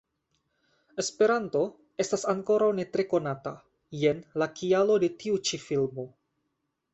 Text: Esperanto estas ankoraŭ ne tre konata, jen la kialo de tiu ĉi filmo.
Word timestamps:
Esperanto 1.01 1.59
estas 2.05 2.25
ankoraŭ 2.33 2.69
ne 2.79 2.85
tre 2.95 3.05
konata, 3.11 3.53
jen 4.05 4.25
la 4.43 4.49
kialo 4.63 4.97
de 5.05 5.11
tiu 5.21 5.39
ĉi 5.51 5.63
filmo. 5.69 6.09